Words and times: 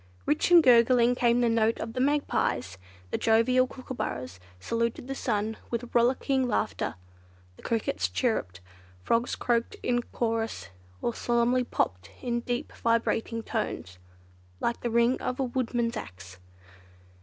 Rich 0.25 0.49
and 0.49 0.63
gurgling 0.63 1.13
came 1.13 1.41
the 1.41 1.47
note 1.47 1.79
of 1.79 1.93
the 1.93 1.99
magpies, 1.99 2.79
the 3.11 3.19
jovial 3.19 3.67
kookooburras 3.67 4.39
saluted 4.59 5.07
the 5.07 5.13
sun 5.13 5.57
with 5.69 5.93
rollicking 5.93 6.47
laughter, 6.47 6.95
the 7.55 7.61
crickets 7.61 8.09
chirruped, 8.09 8.61
frogs 9.03 9.35
croaked 9.35 9.75
in 9.83 10.01
chorus, 10.01 10.69
or 11.03 11.13
solemnly 11.13 11.63
"popped" 11.63 12.09
in 12.19 12.39
deep 12.39 12.71
vibrating 12.73 13.43
tones, 13.43 13.99
like 14.59 14.81
the 14.81 14.89
ring 14.89 15.21
of 15.21 15.39
a 15.39 15.43
woodman's 15.43 15.95
axe. 15.95 16.39